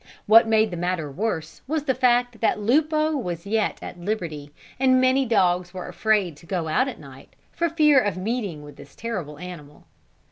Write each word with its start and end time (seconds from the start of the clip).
What 0.25 0.47
made 0.47 0.71
the 0.71 0.77
matter 0.77 1.11
worse, 1.11 1.61
was 1.67 1.83
the 1.83 1.93
fact 1.93 2.41
that 2.41 2.59
Lupo 2.59 3.15
was 3.15 3.45
yet 3.45 3.77
at 3.83 3.99
liberty, 3.99 4.51
and 4.79 4.99
many 4.99 5.27
dogs 5.27 5.75
were 5.75 5.87
afraid 5.87 6.35
to 6.37 6.47
go 6.47 6.67
out 6.67 6.87
at 6.87 6.99
night 6.99 7.35
for 7.51 7.69
fear 7.69 7.99
of 8.01 8.17
meeting 8.17 8.63
with 8.63 8.77
this 8.77 8.95
terrible 8.95 9.37
animal. 9.37 9.85